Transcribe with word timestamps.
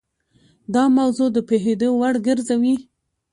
دا 0.73 0.83
موضوع 0.97 1.29
د 1.33 1.37
پوهېدو 1.47 1.89
وړ 1.99 2.15
ګرځوي. 2.27 2.75